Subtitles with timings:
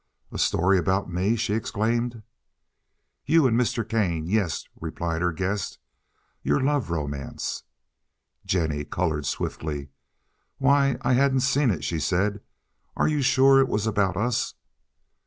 [0.31, 2.23] "A story about me?" she exclaimed.
[3.23, 3.87] "You and Mr.
[3.87, 5.77] Kane, yes," replied her guest.
[6.41, 7.61] "Your love romance."
[8.43, 9.89] Jennie colored swiftly.
[10.57, 12.41] "Why, I hadn't seen it," she said.
[12.97, 14.55] "Are you sure it was about us?"